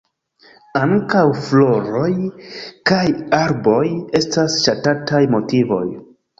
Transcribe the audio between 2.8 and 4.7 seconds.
kaj arboj estas